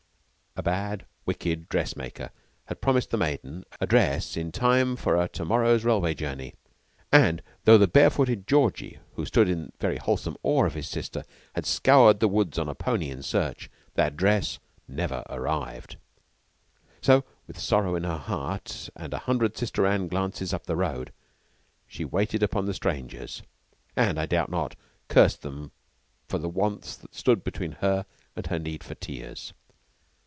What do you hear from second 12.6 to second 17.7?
a pony in search, that dress never arrived. So, with